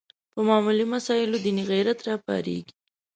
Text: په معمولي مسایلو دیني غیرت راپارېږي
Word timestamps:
په 0.33 0.39
معمولي 0.47 0.85
مسایلو 0.93 1.37
دیني 1.45 1.63
غیرت 1.71 1.99
راپارېږي 2.07 2.73